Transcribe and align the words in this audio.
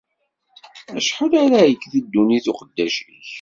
Acḥal 0.97 1.31
ara 1.43 1.61
yekk 1.69 1.83
di 1.91 1.99
ddunit 2.03 2.45
uqeddac-ik? 2.51 3.27